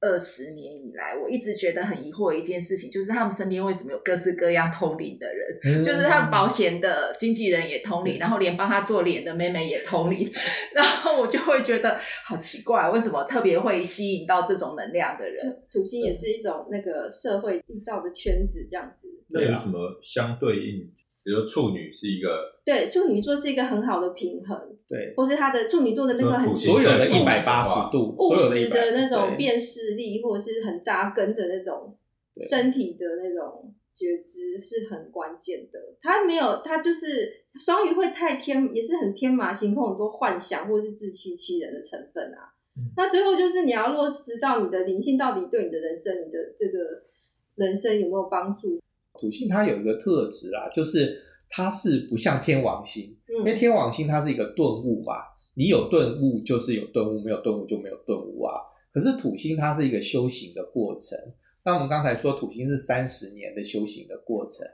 [0.02, 5.60] 二十年以来，我一直觉得很疑惑一件事情，就是他们身边为什么有各式各样通灵的人？
[5.64, 10.34] 嗯、就是他们保险的经纪人也通灵，嗯、然后连帮他做脸的妹妹也通灵， 嗯、
[10.76, 15.64] 然后我就会觉得好奇怪，为什么特别会吸引到这种能量的人？
[15.72, 19.08] 土星也是一种那个社会遇到的圈子，这样子。
[19.30, 20.92] 那有什么相对应？
[21.26, 24.56] 比如说处女是一个，对，处女座是一个很好的平衡，
[24.88, 31.98] 对，或是他的处女座的那个很所有的一百八十度务实的那种辨识力，或者是很扎根的那种
[32.48, 35.80] 身体的那种觉知是很关键的。
[36.00, 42.54] 他没有，他就是双鱼会太天，也是很天马行空，很多幻想或者是自欺欺人的成分啊。
[42.78, 47.02] 嗯、那最后就是你要落实到你的灵性到底对你的人生，你的这个
[47.56, 48.80] 人生有没有帮助？
[49.20, 55.14] 土星它有一个特质啊，就是它是不像天王星，嗯、因为天王星它是一个顿悟嘛，
[55.56, 58.54] 你有顿悟就是有顿悟，没有顿悟就没有顿悟啊。
[58.92, 61.18] 可是土星它是一个修行的过程。
[61.64, 64.68] 那我们刚才说土星是三十年的修行的过程，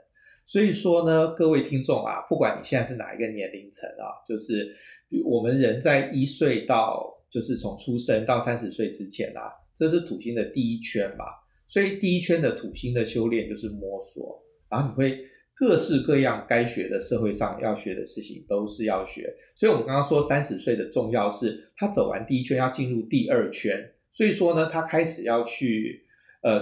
[0.44, 4.76] 所以说呢，各位听众啊，不管你现在是哪一个年龄层啊，就是
[5.24, 11.24] 我们人在一岁到就是从出生到三十岁之前啊，这是土星的第一圈嘛，
[11.72, 15.18] 所以第一圈的土星的修炼就是摸索，然后你会
[15.54, 23.76] 各式各样该学的社会上要学的事情都是要学，所以我们刚刚说三十岁的重要是他走完第一圈要进入第二圈，
[24.10, 26.06] 所以说呢，他开始要去。
[26.44, 26.60] 呃，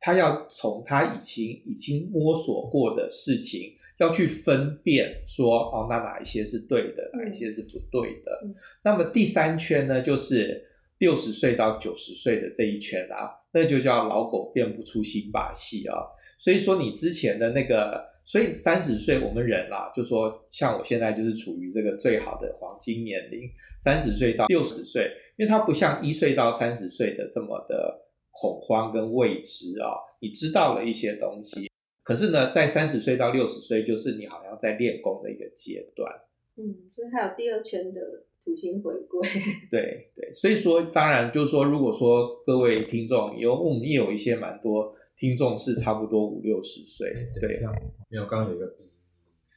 [0.00, 8.40] 他要从他已经已经摸索过的事情，要去分辨说，哦，那哪一些是对的，哪一些是不对的。
[8.44, 8.52] 嗯、
[8.82, 10.66] 那么第三圈呢，就是
[10.98, 15.96] 六十岁到九十岁的这一圈啊，那就叫老狗变不出新把戏啊。
[16.38, 23.48] 所以说，你之前的那个，所以三十岁我们人啦、就说像我现在就是处于这个最好的黄金年龄，
[23.78, 28.06] 三十岁到六十岁，因为它不像一岁到三十岁的这么的。
[28.32, 29.90] 恐慌跟未知啊，
[30.20, 31.68] 你知道了一些东西，
[32.04, 36.08] 可是呢，在三十岁到六十岁，就是你好像在练功的一个阶段。
[36.56, 38.00] 嗯，所以还有第二圈的
[38.44, 39.28] 土星回归。
[39.70, 47.10] 对对，所以说当然就是说，如果说各位听众有，我们也有一些蛮多听众是差不多五六十岁。
[47.40, 47.60] 对，对
[48.08, 48.66] 没有，刚刚有一个，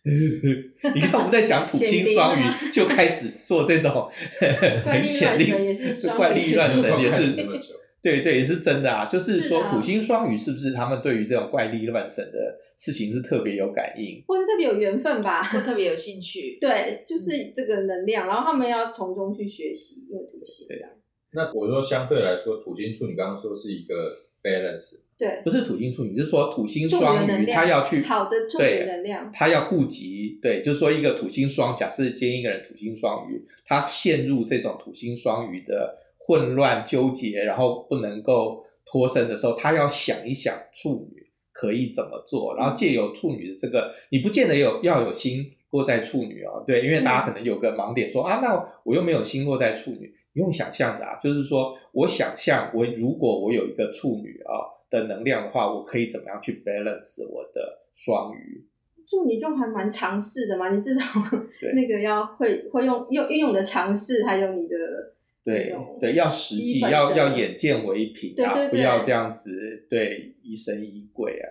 [0.93, 4.09] 你看我们在讲土星双鱼，就开始做这种
[4.85, 5.73] 很显灵，
[6.17, 7.35] 怪力乱神也是。
[8.03, 9.05] 对对，也是真的啊！
[9.05, 15.41] 就是说，土星双鱼是不是他们对于这种怪力乱神的事情是特别有感应，或是特别有缘分吧？
[15.41, 16.57] 会特别有兴趣。
[16.61, 20.67] 对，就是这个能量，然后他们要从中去学习，因为土星。
[20.67, 20.89] 对啊。
[21.31, 23.93] 那我说相对来说，土星处女刚刚说是一个
[24.43, 35.99] balance，对，不是土星处女，就是说土星双鱼，他要去好的处女能量，他要顾及，对，就是说一个土星双，假设今天一个人土星双鱼，他陷入这种土星双鱼的。
[36.25, 41.21] 混乱纠结，然后不能够脱身的时候，他要想一想处女
[41.51, 58.65] 可以怎么做，然后借由处女的这个，你不见得有要有心落在处女哦，对，因为大家可能有个盲点说，说啊，那我又没有心落在处女，你用想象的啊，就是说我想象我如果我有一个处女啊的能量的话，我可以怎么样去 balance 我的双鱼？
[59.05, 61.01] 处女就还蛮尝试的嘛，你至少
[61.75, 64.75] 那个要会会用用运用的尝试，还有你的。
[65.45, 69.51] 对对，要实际，要要眼见为凭啊，对对对，不要这样子
[69.89, 71.45] 对疑神疑鬼啊，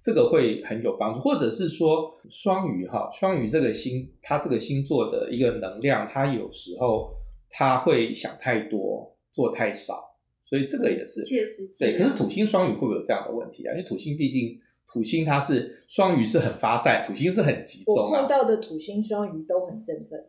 [0.00, 1.20] 这个会很有帮助。
[1.20, 7.12] 或者是说双鱼哈，双鱼这个星，它这个星座的一个能量，它有时候
[7.50, 11.98] 它会想太多，做太少，所以这个也是确实对。
[11.98, 13.72] 可是土星双鱼会不会有这样的问题啊？
[13.72, 18.22] 因为土星毕竟土星它是双鱼是很发散，土星是很集中啊。
[18.22, 20.24] 我碰到的土星双鱼都很振奋。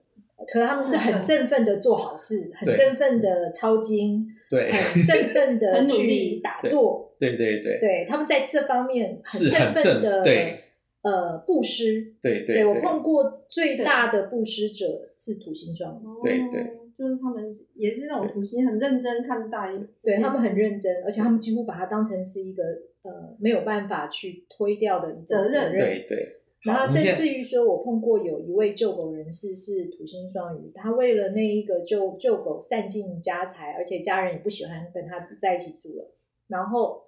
[0.47, 10.59] 可是他们是很振奋的做好事，很振奋的抄经，对，很振奋的 去打坐，对对对，对，他们在这方面很振奋的，对，
[11.03, 19.71] 呃，布施，对对，对我碰过最大的布施者是土星双鱼，对对，就是他们也是那种土星很认真看待，
[20.03, 22.63] 对他们很认真，而且他们几乎把它当成是一个
[23.03, 26.41] 呃没有办法去推掉的责任，对对。
[26.65, 36.11] 然后甚至于说，我碰过有一位救狗人士是土星双鱼，他为了那一个救救狗散尽家财，而且家人也不喜欢跟他在一起住了。
[36.47, 37.03] 然后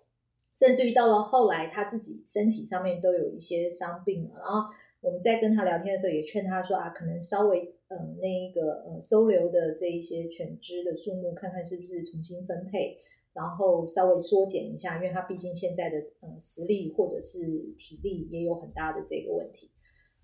[0.55, 4.39] 甚至于到了后来，他自己身体上面都有一些伤病了。
[4.39, 4.69] 然后
[5.01, 12.97] 我们在跟他聊天的时候，也劝他说啊，可能稍微嗯、呃、那一个呃收留的这一些犬只的数目，看看是不是重新分配。
[13.37, 17.39] 然后稍微缩减一下，因为他毕竟现在的嗯实力或者是
[17.77, 19.69] 体力也有很大的这个问题。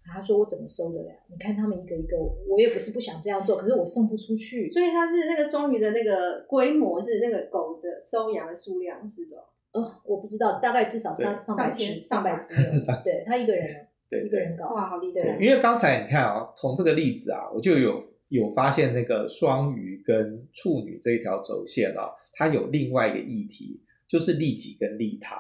[0.05, 1.11] 他说：“我怎么收得了？
[1.30, 2.18] 你看他们一个一个，
[2.49, 4.70] 我也不是不想这样做，可是我送不出去。
[4.70, 9.38] 所以他是那个双鱼的那个规模是那个狗的收养的数量是的？
[9.72, 12.53] 哦，我不知道，大概至少上上百只，上百只。
[13.01, 15.38] 对他一个人呢，对一个人搞哇，好厉害！
[15.39, 18.03] 因为刚才你看啊，从这个例子啊，我就有
[18.42, 25.36] 有发现那个双鱼跟处女这一条轴线啊。”它有另外一个议题，就是利己跟利他。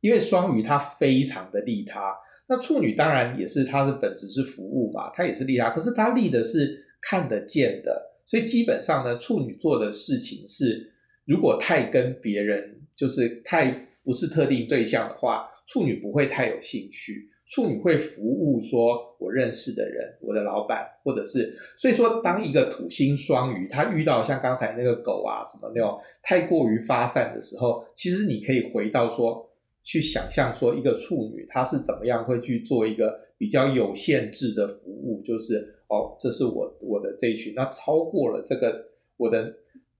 [0.00, 2.14] 因为双鱼它非常的利他，
[2.48, 5.70] 那处女当然也是，它的本质是服务嘛，它也是利他。
[5.70, 10.92] 可是它利的是看得见的，所以基本上呢，处女做的事情是，
[11.26, 13.70] 如果太跟别人就是太
[14.02, 17.29] 不是特定对象的话，处女不会太有兴趣。
[17.50, 29.50] 处女会服务，说我认识的人，我的老板，或者是，所以说，当一个土星双鱼，他遇到像刚才那个狗啊什么那种太过于发散的时候，其实你可以回到说，
[29.82, 38.80] 去想象说一个处女她是怎么样会去做一个比较有限制的服务，就是哦，这是我我的这一群，那超过了这个
[39.16, 39.52] 我的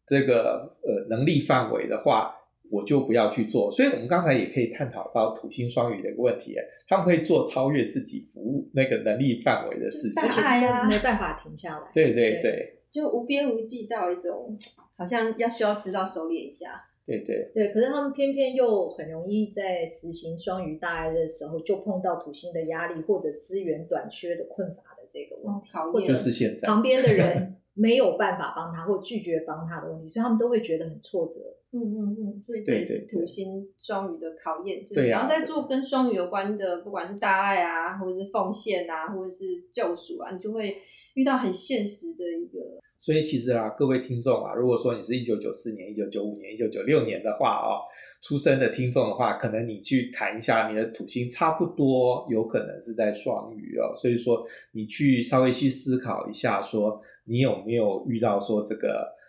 [0.07, 2.37] 这个呃能力范围的话。
[2.71, 6.55] 我就不要去做，所以我们刚才也可以探讨到土星双鱼的一个问题，
[6.89, 11.91] 他们会做超越自己服务那个能力范围的事情，而且他没办法停下来。
[11.93, 14.57] 对对对，就无边无际到一种
[14.97, 16.85] 好像要需要知道收敛一下。
[17.07, 31.41] 对对对，可是他们偏偏又很容易在实行双鱼大爱的时候，就碰到土星的压力或者资源短缺的困乏的这个问题，哦、或者就是现在旁边的人 没有办法帮他或拒绝帮他的问题，所以他们都会觉得很挫折。
[31.73, 40.79] 嗯嗯嗯，所以这也是土星双鱼的考验，对然后在做跟双鱼有关的，不管是大爱啊，或者是奉献啊，或者是救赎啊，你就会
[41.15, 42.59] 遇到很现实的一个。
[42.99, 47.87] 所以其实啊，各位听众啊，如果说你是一九九四年、一九九五年、一九九六年的话哦，
[48.21, 59.20] 出生的听众的话，可能你去谈一下你的土星差不多有可能是在双鱼哦，所以说你去稍微去思考一下，说你有没有遇到说这个。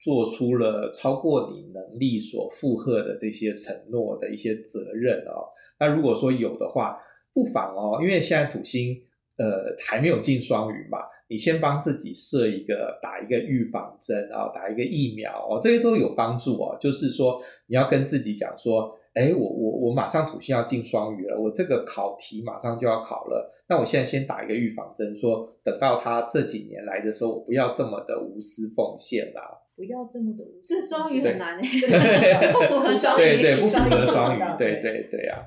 [0.00, 5.44] 做出了超过你能力所负荷的这些承诺的一些责任哦，
[5.78, 6.98] 那如果说有的话，
[7.34, 8.98] 不妨哦，因为现在土星
[9.36, 16.76] 呃还没有进双鱼嘛，你先帮自己设一个打一个预防针啊，打一个疫苗哦，这些都有帮助哦。
[16.80, 29.58] 就是说你要跟自己讲说，哎，我我我马上土星要进双鱼了，我这个考题马上就要考了，那我现在先打一个预防针，说等到他这几年来的时候，我不要这么的无私奉献啦。
[29.80, 35.40] 不要这么多，这双鱼很难诶， 对不符合双鱼，对对，不符合双鱼，对对对啊，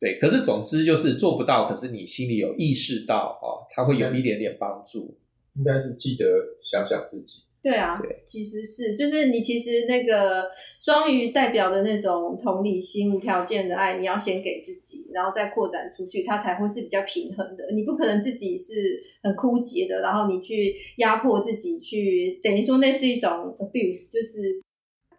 [0.00, 0.18] 对。
[0.18, 5.16] 可是总之就是做不到，可是你心里有意识到哦，它会有一点点帮助。
[5.54, 6.24] 应该是记得
[6.60, 7.44] 想想自己。
[7.66, 10.48] 对啊，对，其实是就是你其实那个
[10.80, 17.64] 双鱼代表的那种同理心、无条件的爱，你要先给自己，然后再扩展出去，它才会是比较平衡的。
[17.74, 24.62] 你不可能自己是很枯竭的，然后你去压迫自己去，去等于说那是一种 abuse，就是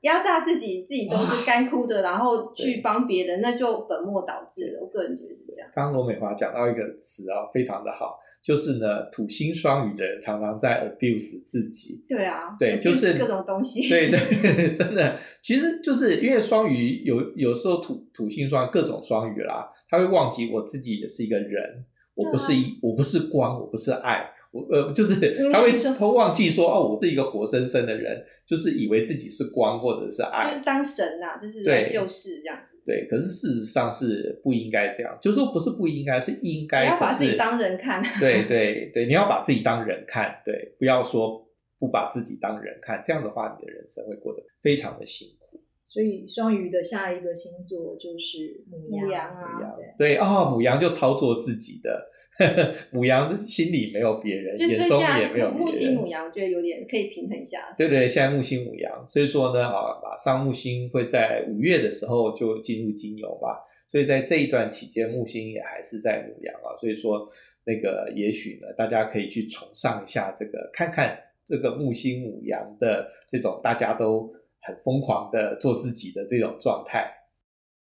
[0.03, 4.79] 压榨自己，自己都是干枯的，然后去帮别人，那就本末倒置了。
[4.83, 5.69] 我个人觉得是这样。
[5.73, 8.17] 刚刚罗美华讲到一个词啊，非常的好。
[8.41, 12.03] 就是呢，土星双鱼的人常常在 abuse 自己。
[12.07, 13.89] 对啊，对，就是各种东西。
[13.89, 21.85] 对对，真的，其实就是因为双鱼有有时候土土星双各种双鱼啦，他会忘记我自己也是一个人，
[22.15, 24.31] 我不是一，啊、我不是光，我不是爱。
[24.51, 25.15] 我呃，就是
[25.51, 32.79] 他会他忘记说哦，我是一个活生生的人，就是以为自己是光或者是爱，就是当神呐、啊，就是来救世这样子。
[32.85, 36.85] 对，可是事实上是不应该这样，就是说不是不应该，是应该。
[36.85, 38.01] 你要把自己当人看。
[38.21, 41.45] 对对 对，你要把自己当人看，对，不要说
[41.77, 45.59] 不把自己当人看，这样的话，你的人生会过得非常的辛苦。
[45.85, 52.11] 所以双鱼的下一个星座就是母羊，啊，对，对哦，牡羊就操作自己的。
[52.93, 55.53] 牡羊心里没有别人，眼中也没有别人。
[55.53, 57.73] 木星母羊，觉得有点可以平衡一下。
[57.77, 63.57] 对对，现在木星母羊，所以说呢，啊，马上木星会在五月的时候就进入金牛嘛，
[63.89, 67.27] 所以在这一段期间，木星也还是在母羊啊，所以说
[67.65, 77.11] 那个也许呢，大家可以去崇尚一下这个，看看这个木星母羊的这种大家都很疯狂的做自己的这种状态。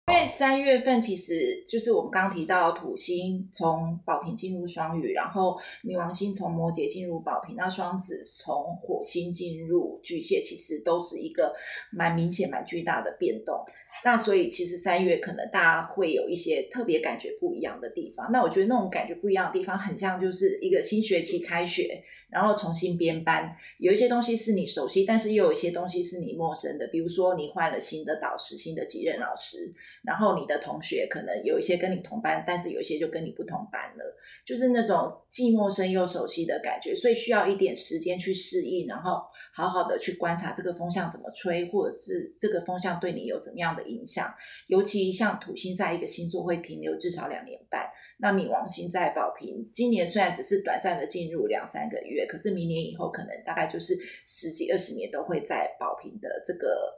[0.08, 11.56] 因为三月份其实就是我们刚刚提到土星从宝瓶进入双鱼，然后冥王星从摩羯进入宝瓶，那双子从火星进入巨蟹，其实都是一个
[11.92, 13.56] 蛮明显、蛮巨大的变动。
[14.04, 18.32] 那所以其实三月可能大家会有一些特别感觉不一样的地方。
[18.32, 26.88] 那我觉得那种感觉不一样的地方，很像就是一个新学期开学，然后重新编班，有一些东西是你熟悉，但是又有一些东西是你陌生的。
[26.88, 29.74] 比如说你换了新的导师、新的几任老师，
[30.04, 36.96] 然后你的同学可能有一些跟你同班，但是有一些就跟你不同班了，就是那种既陌生又熟悉的感觉。
[36.96, 39.22] 所以需要一点时间去适应，然后
[39.54, 44.34] 好好的去观察这个风向怎么吹，或者是这个风向对你有怎么样的影响，
[44.68, 47.86] 尤其像土星在一个星座会停留至少两年半，
[48.20, 53.94] 那冥王星在宝瓶，今年虽然只是短暂的进入两三个月，可是明年以后可能大概就是
[54.26, 56.94] 十几二十年都会在宝瓶的这个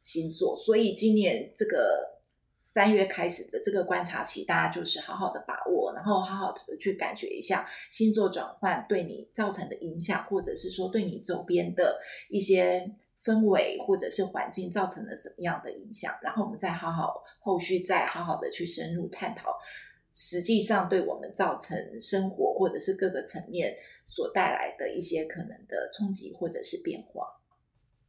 [0.00, 2.15] 星座，所以今年这个
[2.66, 11.98] 三月开始的这个观察期，大家就是好好的把握，然后好好的去感觉一下星座转换对你造成的影响，或者是说对你周边的
[12.28, 12.94] 一些。
[13.24, 16.14] 氛围或者是环境造成了什么样的影响？
[16.22, 19.50] 然后我们再好好后续再好好的去深入探讨，
[20.12, 27.26] 实际上对我们造成生活或者是各个层面所带来的一些可能的冲击或者是变化。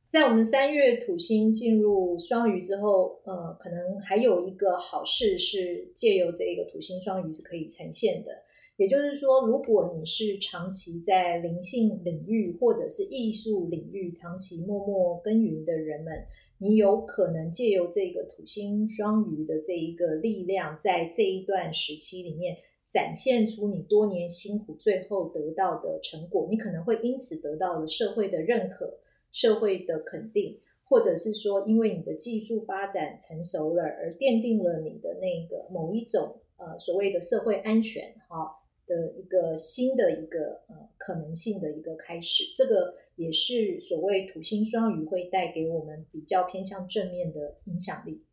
[0.10, 8.32] 在我们三月土星进入双鱼之后，呃，可能还有一个好事是借由这个土星双鱼是可以呈现的。
[8.78, 16.14] 也就是说，如果你是长期在灵性领域或者是艺术领域长期默默耕耘的人们，
[16.60, 22.56] 你有可能借由这个土星双鱼的这一个力量，在这一段时期里面
[22.90, 26.48] 展现出你多年辛苦最后得到的成果。
[26.50, 29.00] 你可能会因此得到了社会的认可。
[29.38, 38.50] 社会的肯定，或者是说，因为你的技术发展成熟了，而奠定了你的那个某一种呃所谓的社会安全哈
[38.88, 48.24] 的一个新的一个呃可能性的一个开始，这个也是所谓土星双鱼会带给我们比较偏向正面的影响力。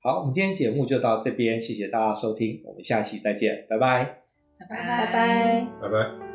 [0.00, 4.22] 好，我们今天节目就到这边，谢谢大家收听，我们下期再见，拜拜，
[4.58, 6.25] 拜拜，拜拜，拜拜。